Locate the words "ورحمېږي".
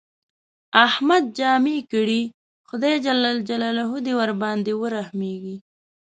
4.81-5.55